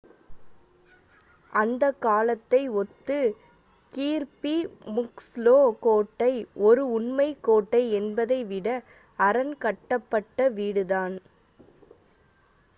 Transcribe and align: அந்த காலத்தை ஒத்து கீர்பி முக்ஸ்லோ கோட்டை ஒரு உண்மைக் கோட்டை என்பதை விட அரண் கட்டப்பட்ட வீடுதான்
அந்த 1.53 1.83
காலத்தை 2.05 2.61
ஒத்து 2.79 3.17
கீர்பி 3.93 4.55
முக்ஸ்லோ 4.95 5.55
கோட்டை 5.79 6.31
ஒரு 6.63 6.85
உண்மைக் 6.91 7.43
கோட்டை 7.43 7.83
என்பதை 7.99 8.39
விட 8.45 8.67
அரண் 9.19 9.55
கட்டப்பட்ட 9.59 10.49
வீடுதான் 10.57 11.17